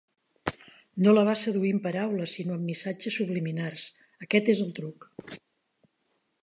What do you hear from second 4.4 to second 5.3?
és el truc.